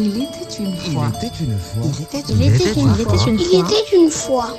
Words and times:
Il 0.00 0.22
était 0.22 0.54
une 0.60 0.66
Il 0.68 0.92
fois. 0.92 1.08
était 1.08 1.44
une 1.44 1.58
fois. 1.58 1.82
Il 1.84 2.02
était 2.02 2.20
Il 2.28 2.42
était 2.42 2.72
une 2.80 2.88
fois. 2.94 3.26
Il 3.28 3.60
était 3.60 3.96
une 3.96 4.10
fois. 4.10 4.56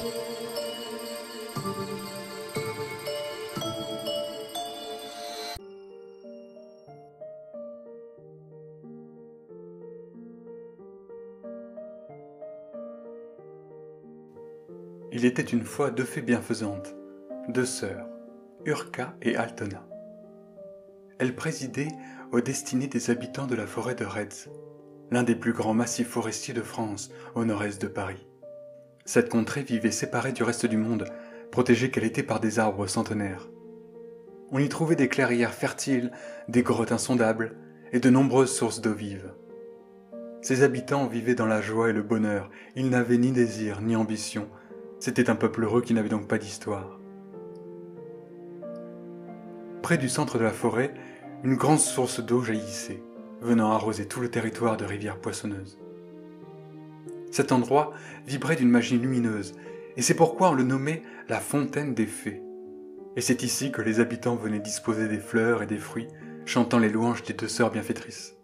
Il 15.11 15.25
était 15.25 15.41
une 15.41 15.63
fois 15.63 15.89
deux 15.89 16.03
fées 16.03 16.21
bienfaisantes, 16.21 16.95
deux 17.47 17.65
sœurs, 17.65 18.05
Urca 18.65 19.15
et 19.21 19.35
Altona. 19.35 19.85
Elles 21.17 21.35
présidaient 21.35 21.89
aux 22.31 22.41
destinées 22.41 22.87
des 22.87 23.09
habitants 23.09 23.47
de 23.47 23.55
la 23.55 23.65
forêt 23.67 23.95
de 23.95 24.05
Retz, 24.05 24.49
l'un 25.11 25.23
des 25.23 25.35
plus 25.35 25.53
grands 25.53 25.73
massifs 25.73 26.09
forestiers 26.09 26.53
de 26.53 26.61
France, 26.61 27.11
au 27.35 27.45
nord-est 27.45 27.81
de 27.81 27.87
Paris. 27.87 28.27
Cette 29.05 29.29
contrée 29.29 29.63
vivait 29.63 29.91
séparée 29.91 30.31
du 30.31 30.43
reste 30.43 30.65
du 30.65 30.77
monde, 30.77 31.05
protégée 31.51 31.89
qu'elle 31.89 32.03
était 32.03 32.23
par 32.23 32.39
des 32.39 32.59
arbres 32.59 32.87
centenaires. 32.87 33.49
On 34.51 34.59
y 34.59 34.69
trouvait 34.69 34.95
des 34.95 35.09
clairières 35.09 35.53
fertiles, 35.53 36.11
des 36.47 36.63
grottes 36.63 36.91
insondables 36.91 37.55
et 37.91 37.99
de 37.99 38.09
nombreuses 38.09 38.53
sources 38.53 38.81
d'eau 38.81 38.93
vive. 38.93 39.33
Ses 40.41 40.63
habitants 40.63 41.07
vivaient 41.07 41.35
dans 41.35 41.45
la 41.45 41.61
joie 41.61 41.89
et 41.89 41.93
le 41.93 42.03
bonheur, 42.03 42.49
ils 42.75 42.89
n'avaient 42.89 43.17
ni 43.17 43.31
désir 43.31 43.81
ni 43.81 43.95
ambition, 43.95 44.47
c'était 44.99 45.29
un 45.29 45.35
peuple 45.35 45.63
heureux 45.63 45.81
qui 45.81 45.93
n'avait 45.93 46.09
donc 46.09 46.27
pas 46.27 46.37
d'histoire. 46.37 46.99
Près 49.81 49.97
du 49.97 50.09
centre 50.09 50.37
de 50.37 50.43
la 50.43 50.51
forêt, 50.51 50.93
une 51.43 51.55
grande 51.55 51.79
source 51.79 52.19
d'eau 52.19 52.41
jaillissait, 52.41 53.01
venant 53.41 53.71
arroser 53.71 54.07
tout 54.07 54.21
le 54.21 54.29
territoire 54.29 54.77
de 54.77 54.85
rivières 54.85 55.19
poissonneuses. 55.19 55.77
Cet 57.31 57.51
endroit 57.51 57.93
vibrait 58.27 58.55
d'une 58.55 58.69
magie 58.69 58.97
lumineuse, 58.97 59.53
et 59.97 60.01
c'est 60.01 60.15
pourquoi 60.15 60.49
on 60.49 60.53
le 60.53 60.63
nommait 60.63 61.03
la 61.27 61.39
fontaine 61.39 61.93
des 61.93 62.05
fées. 62.05 62.41
Et 63.15 63.21
c'est 63.21 63.43
ici 63.43 63.71
que 63.71 63.81
les 63.81 63.99
habitants 63.99 64.35
venaient 64.35 64.59
disposer 64.59 65.07
des 65.07 65.19
fleurs 65.19 65.61
et 65.61 65.67
des 65.67 65.77
fruits, 65.77 66.07
chantant 66.45 66.79
les 66.79 66.89
louanges 66.89 67.23
des 67.23 67.33
deux 67.33 67.47
sœurs 67.47 67.71
bienfaitrices. 67.71 68.35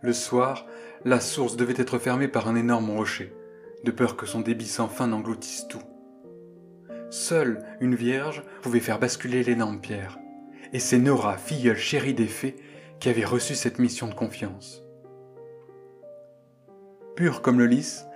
Le 0.00 0.12
soir, 0.12 0.66
la 1.04 1.20
source 1.20 1.56
devait 1.56 1.74
être 1.76 1.98
fermée 1.98 2.28
par 2.28 2.48
un 2.48 2.56
énorme 2.56 2.90
rocher, 2.90 3.32
de 3.84 3.90
peur 3.90 4.16
que 4.16 4.26
son 4.26 4.40
débit 4.40 4.66
sans 4.66 4.88
fin 4.88 5.06
n'engloutisse 5.06 5.66
tout. 5.68 5.82
Seule 7.10 7.64
une 7.80 7.94
vierge 7.94 8.42
pouvait 8.62 8.80
faire 8.80 8.98
basculer 8.98 9.42
l'énorme 9.44 9.80
pierre, 9.80 10.18
et 10.72 10.78
c'est 10.78 10.98
Nora, 10.98 11.36
filleule 11.36 11.76
chérie 11.76 12.14
des 12.14 12.26
fées, 12.26 12.56
qui 13.02 13.08
avait 13.08 13.24
reçu 13.24 13.56
cette 13.56 13.80
mission 13.80 14.06
de 14.06 14.14
confiance. 14.14 14.84
Pure 17.16 17.42
comme 17.42 17.58
le 17.58 17.66
lys, 17.66 18.06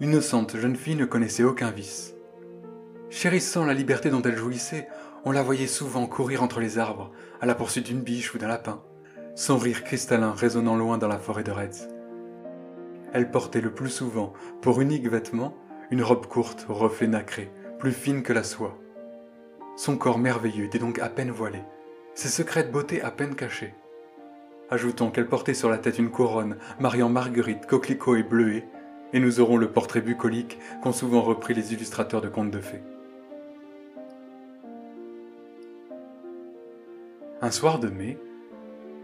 l'innocente 0.00 0.56
jeune 0.56 0.74
fille 0.74 0.96
ne 0.96 1.04
connaissait 1.04 1.44
aucun 1.44 1.70
vice. 1.70 2.16
Chérissant 3.08 3.64
la 3.64 3.72
liberté 3.72 4.10
dont 4.10 4.20
elle 4.20 4.34
jouissait, 4.34 4.88
on 5.24 5.30
la 5.30 5.44
voyait 5.44 5.68
souvent 5.68 6.08
courir 6.08 6.42
entre 6.42 6.58
les 6.58 6.80
arbres, 6.80 7.12
à 7.40 7.46
la 7.46 7.54
poursuite 7.54 7.86
d'une 7.86 8.00
biche 8.00 8.34
ou 8.34 8.38
d'un 8.38 8.48
lapin, 8.48 8.82
son 9.36 9.58
rire 9.58 9.84
cristallin 9.84 10.32
résonnant 10.32 10.74
loin 10.74 10.98
dans 10.98 11.06
la 11.06 11.20
forêt 11.20 11.44
de 11.44 11.52
Retz. 11.52 11.86
Elle 13.12 13.30
portait 13.30 13.60
le 13.60 13.72
plus 13.72 13.90
souvent, 13.90 14.32
pour 14.60 14.80
unique 14.80 15.08
vêtement, 15.08 15.56
une 15.92 16.02
robe 16.02 16.26
courte 16.26 16.66
aux 16.68 16.74
reflets 16.74 17.52
plus 17.78 17.92
fine 17.92 18.24
que 18.24 18.32
la 18.32 18.42
soie. 18.42 18.76
Son 19.76 19.96
corps 19.96 20.18
merveilleux 20.18 20.64
était 20.64 20.80
donc 20.80 20.98
à 20.98 21.08
peine 21.08 21.30
voilé, 21.30 21.60
ses 22.16 22.26
secrètes 22.26 22.72
beautés 22.72 23.02
à 23.02 23.12
peine 23.12 23.36
cachées. 23.36 23.74
Ajoutons 24.72 25.10
qu'elle 25.10 25.28
portait 25.28 25.52
sur 25.52 25.68
la 25.68 25.76
tête 25.76 25.98
une 25.98 26.10
couronne 26.10 26.56
mariant 26.80 27.10
marguerite, 27.10 27.66
coquelicot 27.66 28.16
et 28.16 28.22
bleuet, 28.22 28.66
et 29.12 29.20
nous 29.20 29.38
aurons 29.38 29.58
le 29.58 29.70
portrait 29.70 30.00
bucolique 30.00 30.58
qu'ont 30.82 30.94
souvent 30.94 31.20
repris 31.20 31.52
les 31.52 31.74
illustrateurs 31.74 32.22
de 32.22 32.30
contes 32.30 32.50
de 32.50 32.58
fées. 32.58 32.80
Un 37.42 37.50
soir 37.50 37.80
de 37.80 37.88
mai, 37.88 38.16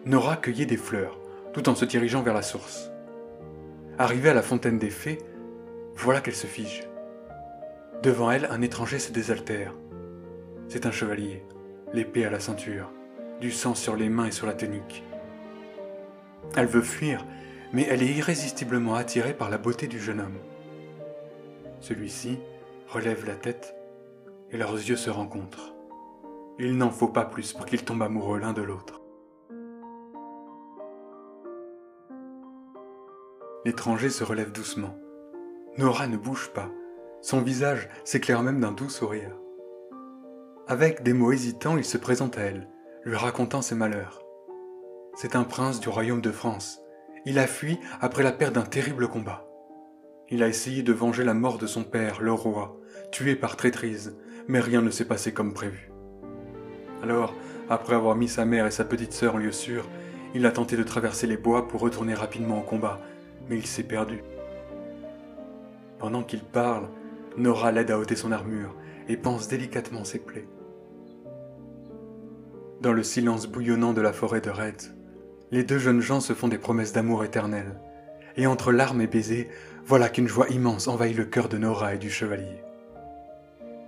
Nora 0.07 0.39
cueillait 0.39 0.65
des 0.65 0.79
fleurs, 0.79 1.21
tout 1.53 1.69
en 1.69 1.75
se 1.75 1.85
dirigeant 1.85 2.23
vers 2.23 2.33
la 2.33 2.41
source. 2.41 2.91
Arrivée 3.99 4.31
à 4.31 4.35
la 4.35 4.41
fontaine 4.41 4.79
des 4.79 4.89
fées, 4.89 5.19
voilà 5.97 6.23
qu'elle 6.23 6.35
se 6.35 6.47
fige. 6.47 6.89
Devant 8.03 8.31
elle, 8.31 8.49
un 8.51 8.63
étranger 8.63 8.99
se 8.99 9.13
désaltère. 9.13 9.75
C'est 10.67 10.87
un 10.87 10.93
chevalier, 10.93 11.45
l'épée 11.93 12.25
à 12.25 12.31
la 12.31 12.41
ceinture, 12.41 12.91
du 13.43 13.53
sang 13.53 13.75
sur 13.75 13.97
les 13.97 14.09
mains 14.09 14.29
et 14.29 14.33
sur 14.33 14.47
la 14.47 14.55
tunique. 14.55 15.05
Elle 16.57 16.67
veut 16.67 16.83
fuir, 16.83 17.25
mais 17.73 17.87
elle 17.89 18.03
est 18.03 18.15
irrésistiblement 18.15 18.95
attirée 18.95 19.35
par 19.35 19.51
la 19.51 19.59
beauté 19.59 19.87
du 19.87 20.01
jeune 20.01 20.21
homme. 20.21 20.39
Celui-ci 21.81 22.39
relève 22.89 23.27
la 23.27 23.35
tête 23.35 23.75
et 24.51 24.57
leurs 24.57 24.75
yeux 24.75 24.97
se 24.97 25.11
rencontrent. 25.11 25.75
Il 26.59 26.77
n'en 26.77 26.91
faut 26.91 27.09
pas 27.09 27.25
plus 27.25 27.53
pour 27.53 27.67
qu'ils 27.67 27.85
tombent 27.85 28.03
amoureux 28.03 28.39
l'un 28.39 28.53
de 28.53 28.63
l'autre. 28.63 29.01
L'étranger 33.65 34.09
se 34.09 34.25
relève 34.25 34.51
doucement. 34.51 34.97
Nora 35.77 36.07
ne 36.07 36.17
bouge 36.17 36.51
pas. 36.55 36.71
Son 37.21 37.43
visage 37.43 37.89
s'éclaire 38.05 38.43
même 38.43 38.61
d'un 38.61 38.73
doux 38.73 38.89
sourire. 38.89 39.37
Avec 40.67 41.03
des 41.03 41.13
mots 41.13 41.33
hésitants, 41.33 41.77
il 41.77 41.85
se 41.85 41.99
présente 41.99 42.39
à 42.39 42.43
elle, 42.43 42.69
lui 43.05 43.17
racontant 43.17 43.63
ses 43.63 43.75
malheurs. 43.75 44.23
C'est 45.21 45.35
un 45.35 45.43
prince 45.43 45.81
du 45.81 45.89
royaume 45.89 46.21
de 46.21 46.31
France. 46.31 46.79
Il 47.27 47.41
a 47.41 47.49
fui 47.49 47.81
après 48.01 48.23
la 48.23 48.31
perte 48.31 48.55
d'un 48.55 48.63
terrible 48.63 49.09
combat. 49.09 49.49
Il 50.29 50.45
a 50.45 50.47
essayé 50.47 50.85
de 50.85 50.93
venger 50.93 51.25
la 51.25 51.35
mort 51.35 51.59
de 51.59 51.67
son 51.67 51.83
père, 51.83 52.21
le 52.21 52.31
roi, 52.31 52.77
tué 53.11 53.35
par 53.35 53.57
traîtrise, 53.57 54.17
mais 54.47 54.61
rien 54.61 54.81
ne 54.81 54.91
s'est 54.91 55.07
passé 55.07 55.33
comme 55.33 55.55
prévu. 55.55 55.91
Alors, 57.03 57.35
après 57.69 57.97
avoir 57.97 58.15
mis 58.15 58.29
sa 58.29 58.45
mère 58.45 58.65
et 58.65 58.71
sa 58.71 58.85
petite 58.85 59.13
sœur 59.13 59.35
en 59.35 59.39
lieu 59.39 59.51
sûr, 59.51 59.89
il 60.37 60.47
a 60.47 60.53
tenté 60.53 60.77
de 60.77 60.85
traverser 60.85 61.27
les 61.27 61.37
bois 61.37 61.67
pour 61.67 61.81
retourner 61.81 62.15
rapidement 62.15 62.61
au 62.61 62.63
combat, 62.63 63.01
mais 63.49 63.57
il 63.57 63.67
s'est 63.67 63.83
perdu. 63.83 64.23
Pendant 65.99 66.23
qu'il 66.23 66.45
parle, 66.45 66.91
Nora 67.37 67.73
l'aide 67.73 67.91
à 67.91 67.99
ôter 67.99 68.15
son 68.15 68.31
armure 68.31 68.77
et 69.09 69.17
pense 69.17 69.49
délicatement 69.49 70.05
ses 70.05 70.21
plaies. 70.21 70.47
Dans 72.81 72.93
le 72.93 73.03
silence 73.03 73.49
bouillonnant 73.49 73.93
de 73.93 74.01
la 74.01 74.13
forêt 74.13 74.41
de 74.41 74.51
Red, 74.51 74.97
les 75.51 75.65
deux 75.65 75.79
jeunes 75.79 76.01
gens 76.01 76.21
se 76.21 76.33
font 76.33 76.49
des 76.49 76.59
promesses 76.59 76.93
d'amour 76.93 77.25
éternel, 77.25 77.81
et 78.37 78.47
entre 78.47 78.73
larmes 78.73 79.01
et 79.01 79.07
baisers, 79.07 79.49
voilà 79.87 80.09
qu'une 80.09 80.29
joie 80.29 80.49
immense 80.49 80.89
envahit 80.89 81.17
le 81.17 81.25
cœur 81.25 81.49
de 81.49 81.59
Nora 81.59 81.95
et 81.95 81.99
du 81.99 82.11
chevalier. 82.11 82.63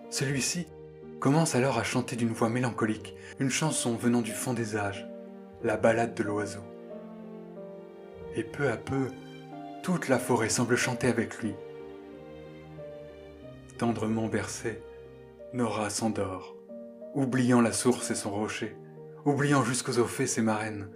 Celui-ci 0.09 0.67
commence 1.21 1.55
alors 1.55 1.79
à 1.79 1.85
chanter 1.85 2.17
d'une 2.17 2.33
voix 2.33 2.49
mélancolique 2.49 3.15
une 3.39 3.51
chanson 3.51 3.95
venant 3.95 4.23
du 4.23 4.33
fond 4.33 4.55
des 4.55 4.77
âges, 4.77 5.07
la 5.63 5.77
ballade 5.77 6.15
de 6.15 6.23
l'oiseau. 6.23 6.65
Et 8.35 8.43
peu 8.43 8.69
à 8.69 8.77
peu, 8.77 9.09
toute 9.83 10.09
la 10.09 10.19
forêt 10.19 10.49
semble 10.49 10.77
chanter 10.77 11.09
avec 11.09 11.39
lui. 11.43 11.55
Tendrement 13.77 14.29
bercée, 14.29 14.83
Nora 15.53 15.91
s'endort, 15.91 16.57
oubliant 17.15 17.61
la 17.61 17.73
source 17.73 18.11
et 18.11 18.15
son 18.15 18.31
rocher, 18.31 18.77
oubliant 19.25 19.65
jusqu'aux 19.65 20.05
fées 20.05 20.27
ses 20.27 20.43
marraines, 20.43 20.89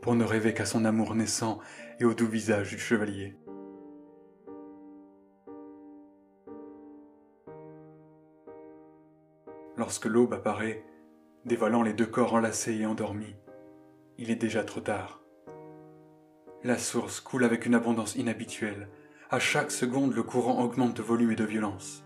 pour 0.00 0.14
ne 0.14 0.24
rêver 0.24 0.54
qu'à 0.54 0.64
son 0.64 0.84
amour 0.84 1.14
naissant 1.14 1.58
et 2.00 2.04
au 2.04 2.14
doux 2.14 2.28
visage 2.28 2.70
du 2.70 2.78
chevalier. 2.78 3.36
Lorsque 9.76 10.06
l'aube 10.06 10.34
apparaît, 10.34 10.84
dévoilant 11.44 11.82
les 11.82 11.92
deux 11.92 12.06
corps 12.06 12.34
enlacés 12.34 12.74
et 12.74 12.86
endormis, 12.86 13.36
il 14.18 14.30
est 14.30 14.36
déjà 14.36 14.64
trop 14.64 14.80
tard. 14.80 15.22
La 16.64 16.76
source 16.76 17.20
coule 17.20 17.44
avec 17.44 17.66
une 17.66 17.76
abondance 17.76 18.16
inhabituelle. 18.16 18.88
À 19.30 19.38
chaque 19.38 19.70
seconde, 19.70 20.14
le 20.14 20.24
courant 20.24 20.60
augmente 20.60 20.96
de 20.96 21.02
volume 21.02 21.30
et 21.30 21.36
de 21.36 21.44
violence. 21.44 22.04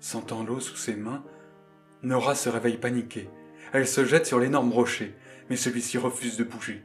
Sentant 0.00 0.42
l'eau 0.42 0.60
sous 0.60 0.76
ses 0.76 0.96
mains, 0.96 1.22
Nora 2.02 2.34
se 2.34 2.48
réveille 2.48 2.78
paniquée. 2.78 3.28
Elle 3.74 3.86
se 3.86 4.06
jette 4.06 4.24
sur 4.24 4.38
l'énorme 4.38 4.72
rocher, 4.72 5.14
mais 5.48 5.56
celui-ci 5.56 5.98
refuse 5.98 6.36
de 6.36 6.44
bouger. 6.44 6.82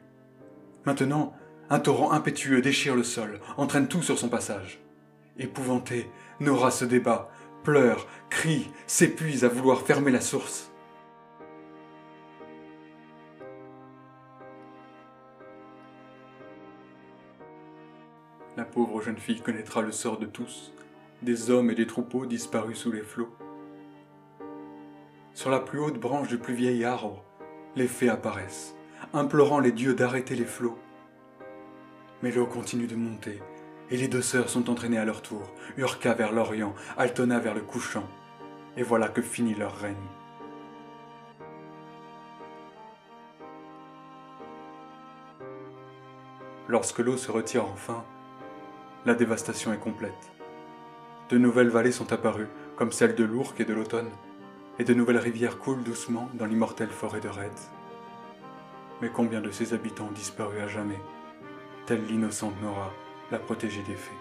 Maintenant, 0.85 1.33
un 1.69 1.79
torrent 1.79 2.11
impétueux 2.11 2.61
déchire 2.61 2.95
le 2.95 3.03
sol, 3.03 3.39
entraîne 3.57 3.87
tout 3.87 4.01
sur 4.01 4.19
son 4.19 4.29
passage. 4.29 4.81
Épouvantée, 5.37 6.09
Nora 6.39 6.71
se 6.71 6.85
débat, 6.85 7.31
pleure, 7.63 8.07
crie, 8.29 8.69
s'épuise 8.87 9.45
à 9.45 9.47
vouloir 9.47 9.81
fermer 9.81 10.11
la 10.11 10.21
source. 10.21 10.71
La 18.57 18.65
pauvre 18.65 19.01
jeune 19.01 19.17
fille 19.17 19.41
connaîtra 19.41 19.81
le 19.81 19.93
sort 19.93 20.19
de 20.19 20.25
tous, 20.25 20.73
des 21.21 21.49
hommes 21.49 21.71
et 21.71 21.75
des 21.75 21.87
troupeaux 21.87 22.25
disparus 22.25 22.79
sous 22.79 22.91
les 22.91 23.01
flots. 23.01 23.33
Sur 25.33 25.49
la 25.49 25.59
plus 25.59 25.79
haute 25.79 25.99
branche 25.99 26.27
du 26.27 26.37
plus 26.37 26.53
vieil 26.53 26.83
arbre, 26.83 27.23
les 27.75 27.87
fées 27.87 28.09
apparaissent, 28.09 28.75
implorant 29.13 29.59
les 29.59 29.71
dieux 29.71 29.93
d'arrêter 29.93 30.35
les 30.35 30.45
flots. 30.45 30.77
Mais 32.21 32.31
l'eau 32.31 32.45
continue 32.45 32.87
de 32.87 32.95
monter, 32.95 33.41
et 33.89 33.97
les 33.97 34.07
deux 34.07 34.21
sœurs 34.21 34.49
sont 34.49 34.69
entraînées 34.69 34.97
à 34.97 35.05
leur 35.05 35.21
tour, 35.21 35.53
Urca 35.77 36.13
vers 36.13 36.31
l'Orient, 36.31 36.75
Altona 36.97 37.39
vers 37.39 37.53
le 37.53 37.61
couchant. 37.61 38.07
Et 38.77 38.83
voilà 38.83 39.09
que 39.09 39.21
finit 39.21 39.55
leur 39.55 39.75
règne. 39.75 39.95
Lorsque 46.67 46.99
l'eau 46.99 47.17
se 47.17 47.31
retire 47.31 47.65
enfin, 47.65 48.05
la 49.05 49.13
dévastation 49.13 49.73
est 49.73 49.77
complète. 49.77 50.31
De 51.29 51.37
nouvelles 51.37 51.69
vallées 51.69 51.91
sont 51.91 52.13
apparues, 52.13 52.47
comme 52.77 52.91
celle 52.91 53.15
de 53.15 53.25
l'Ourcq 53.25 53.59
et 53.59 53.65
de 53.65 53.73
l'Automne, 53.73 54.09
et 54.79 54.83
de 54.83 54.93
nouvelles 54.93 55.17
rivières 55.17 55.59
coulent 55.59 55.83
doucement 55.83 56.29
dans 56.33 56.45
l'immortelle 56.45 56.89
forêt 56.89 57.21
de 57.21 57.29
Reds. 57.29 57.69
Mais 59.01 59.09
combien 59.09 59.41
de 59.41 59.51
ses 59.51 59.73
habitants 59.73 60.07
ont 60.07 60.11
disparu 60.11 60.59
à 60.59 60.67
jamais, 60.67 60.99
telle 61.85 62.05
l'innocente 62.07 62.59
Nora, 62.61 62.93
la 63.31 63.39
protégée 63.39 63.83
des 63.83 63.95
fées 63.95 64.11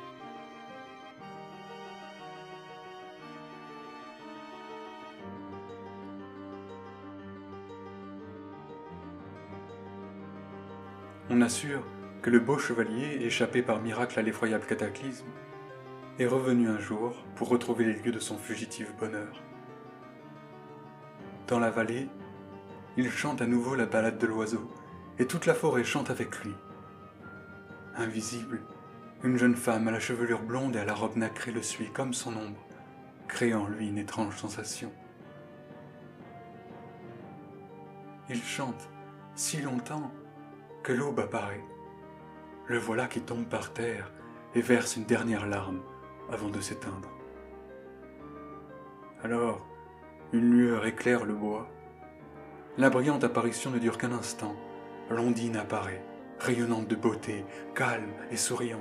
On 11.33 11.43
assure 11.43 11.85
que 12.23 12.31
le 12.31 12.41
beau 12.41 12.59
chevalier, 12.59 13.19
échappé 13.23 13.63
par 13.63 13.81
miracle 13.81 14.19
à 14.19 14.23
l'effroyable 14.23 14.67
cataclysme, 14.67 15.29
est 16.19 16.27
revenu 16.27 16.69
un 16.69 16.79
jour 16.79 17.15
pour 17.37 17.49
retrouver 17.49 17.85
les 17.85 17.95
lieux 17.95 18.13
de 18.13 18.19
son 18.19 18.37
fugitif 18.37 18.93
bonheur. 18.99 19.41
Dans 21.51 21.59
la 21.59 21.71
vallée, 21.71 22.09
il 22.97 23.11
chante 23.11 23.43
à 23.43 23.47
nouveau 23.47 23.75
la 23.75 23.87
balade 23.87 24.19
de 24.19 24.27
l'oiseau, 24.29 24.71
et 25.19 25.27
toute 25.27 25.47
la 25.47 25.55
forêt 25.55 25.83
chante 25.83 26.09
avec 26.09 26.45
lui. 26.45 26.55
Invisible, 27.97 28.63
une 29.25 29.37
jeune 29.37 29.57
femme 29.57 29.89
à 29.89 29.91
la 29.91 29.99
chevelure 29.99 30.43
blonde 30.43 30.77
et 30.77 30.79
à 30.79 30.85
la 30.85 30.95
robe 30.95 31.17
nacrée 31.17 31.51
le 31.51 31.61
suit 31.61 31.91
comme 31.93 32.15
son 32.15 32.37
ombre, 32.37 32.65
créant 33.27 33.63
en 33.63 33.67
lui 33.67 33.89
une 33.89 33.99
étrange 33.99 34.37
sensation. 34.37 34.93
Il 38.29 38.41
chante 38.41 38.89
si 39.35 39.61
longtemps 39.61 40.13
que 40.85 40.93
l'aube 40.93 41.19
apparaît. 41.19 41.65
Le 42.69 42.79
voilà 42.79 43.09
qui 43.09 43.23
tombe 43.23 43.47
par 43.47 43.73
terre 43.73 44.13
et 44.55 44.61
verse 44.61 44.95
une 44.95 45.05
dernière 45.05 45.49
larme 45.49 45.83
avant 46.31 46.49
de 46.49 46.61
s'éteindre. 46.61 47.11
Alors, 49.25 49.67
une 50.33 50.51
lueur 50.53 50.87
éclaire 50.87 51.25
le 51.25 51.35
bois. 51.35 51.69
La 52.79 52.89
brillante 52.89 53.25
apparition 53.25 53.71
ne 53.71 53.79
dure 53.79 53.99
qu'un 53.99 54.13
instant. 54.13 54.55
Londine 55.11 55.57
apparaît, 55.57 56.05
rayonnante 56.39 56.87
de 56.87 56.95
beauté, 56.95 57.45
calme 57.75 58.13
et 58.31 58.37
souriante. 58.37 58.81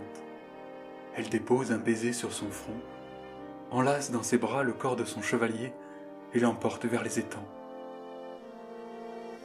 Elle 1.15 1.29
dépose 1.29 1.71
un 1.71 1.79
baiser 1.79 2.13
sur 2.13 2.33
son 2.33 2.51
front, 2.51 2.79
enlace 3.71 4.11
dans 4.11 4.21
ses 4.21 4.37
bras 4.37 4.61
le 4.61 4.73
corps 4.73 4.95
de 4.95 5.05
son 5.05 5.23
chevalier 5.23 5.73
et 6.35 6.39
l'emporte 6.39 6.85
vers 6.85 7.03
les 7.03 7.17
étangs. 7.17 7.47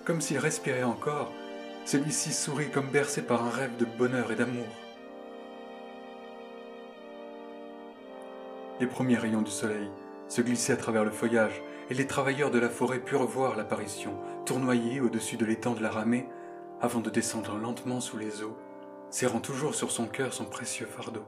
Comme 0.04 0.20
s'il 0.20 0.38
respirait 0.38 0.82
encore, 0.82 1.32
celui-ci 1.86 2.32
sourit 2.32 2.70
comme 2.70 2.88
bercé 2.88 3.22
par 3.22 3.42
un 3.42 3.50
rêve 3.50 3.78
de 3.78 3.86
bonheur 3.86 4.30
et 4.30 4.36
d'amour. 4.36 4.66
Les 8.78 8.86
premiers 8.86 9.16
rayons 9.16 9.40
du 9.40 9.50
soleil 9.50 9.88
se 10.28 10.42
glissaient 10.42 10.74
à 10.74 10.76
travers 10.76 11.04
le 11.04 11.10
feuillage, 11.10 11.62
et 11.90 11.94
les 11.94 12.06
travailleurs 12.06 12.50
de 12.50 12.58
la 12.58 12.68
forêt 12.68 12.98
purent 12.98 13.26
voir 13.26 13.56
l'apparition, 13.56 14.18
tournoyer 14.46 15.00
au-dessus 15.00 15.36
de 15.36 15.44
l'étang 15.44 15.74
de 15.74 15.82
la 15.82 15.90
ramée, 15.90 16.28
avant 16.80 17.00
de 17.00 17.10
descendre 17.10 17.56
lentement 17.56 18.00
sous 18.00 18.16
les 18.16 18.42
eaux, 18.42 18.56
serrant 19.10 19.40
toujours 19.40 19.74
sur 19.74 19.90
son 19.90 20.06
cœur 20.06 20.32
son 20.32 20.44
précieux 20.44 20.86
fardeau. 20.86 21.24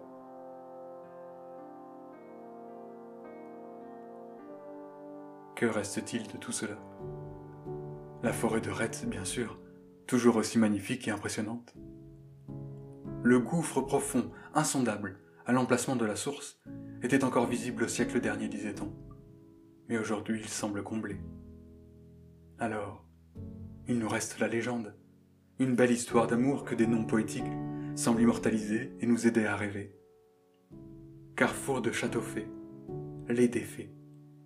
Que 5.55 5.67
reste-t-il 5.67 6.27
de 6.27 6.37
tout 6.37 6.53
cela? 6.53 6.77
La 8.23 8.33
forêt 8.33 8.61
de 8.61 8.71
Retz, 8.71 9.05
bien 9.07 9.25
sûr, 9.25 9.59
toujours 10.07 10.37
aussi 10.37 10.59
magnifique 10.59 11.09
et 11.09 11.11
impressionnante. 11.11 11.75
Le 13.23 13.39
gouffre 13.39 13.81
profond, 13.81 14.31
insondable, 14.55 15.19
à 15.47 15.53
l'emplacement 15.53 15.97
de 15.97 16.05
la 16.05 16.17
source, 16.17 16.61
était 17.03 17.25
encore 17.25 17.47
visible 17.47 17.85
au 17.85 17.89
siècle 17.89 18.21
dernier, 18.21 18.49
disait-on. 18.49 18.93
Mais 19.89 19.99
aujourd'hui, 19.99 20.41
il 20.41 20.49
semble 20.49 20.83
comblé. 20.83 21.17
Alors, 22.59 23.05
il 23.89 23.99
nous 23.99 24.09
reste 24.09 24.39
la 24.39 24.49
légende, 24.49 24.95
une 25.59 25.75
belle 25.75 25.93
histoire 25.93 26.27
d'amour 26.27 26.65
que 26.65 26.75
des 26.75 26.87
noms 26.87 27.05
poétiques 27.05 27.45
semblent 27.95 28.23
immortaliser 28.23 28.93
et 29.01 29.07
nous 29.07 29.27
aider 29.27 29.47
à 29.47 29.57
rêver. 29.57 29.95
Carrefour 31.37 31.83
de 31.83 31.93
Châteaufait, 31.93 32.49
lait 33.29 33.49
des 33.49 33.61
fées, 33.61 33.93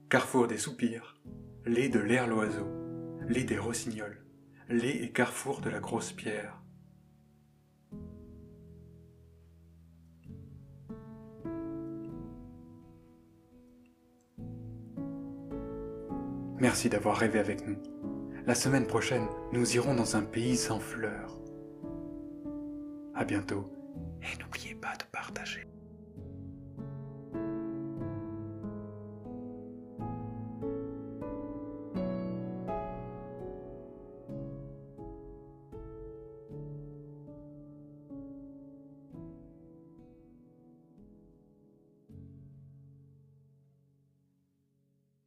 carrefour 0.08 0.46
des 0.46 0.58
soupirs, 0.58 1.20
lait 1.64 1.88
de 1.88 2.00
l'air 2.00 2.26
l'oiseau, 2.26 2.66
lait 3.28 3.44
des 3.44 3.58
rossignols, 3.58 4.25
lait 4.69 5.02
et 5.02 5.10
carrefour 5.10 5.60
de 5.60 5.70
la 5.70 5.81
grosse 5.81 6.12
pierre. 6.12 6.59
Merci 16.60 16.90
d'avoir 16.90 17.16
rêvé 17.16 17.38
avec 17.38 17.66
nous. 17.66 17.76
La 18.46 18.54
semaine 18.54 18.86
prochaine, 18.86 19.26
nous 19.52 19.76
irons 19.76 19.94
dans 19.94 20.16
un 20.16 20.22
pays 20.22 20.56
sans 20.56 20.78
fleurs. 20.78 21.40
À 23.14 23.24
bientôt. 23.24 23.72
Et 24.22 24.42
n'oubliez 24.42 24.74
pas 24.74 24.94
de 24.96 25.04
partager. 25.10 25.69